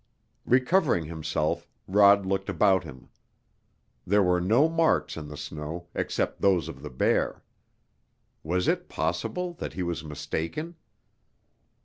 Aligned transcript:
Recovering 0.47 1.05
himself, 1.05 1.69
Rod 1.87 2.25
looked 2.25 2.49
about 2.49 2.83
him. 2.83 3.09
There 4.03 4.23
were 4.23 4.41
no 4.41 4.67
marks 4.67 5.15
in 5.15 5.27
the 5.27 5.37
snow 5.37 5.89
except 5.93 6.41
those 6.41 6.67
of 6.67 6.81
the 6.81 6.89
bear. 6.89 7.43
Was 8.41 8.67
it 8.67 8.89
possible 8.89 9.53
that 9.59 9.73
he 9.73 9.83
was 9.83 10.03
mistaken? 10.03 10.73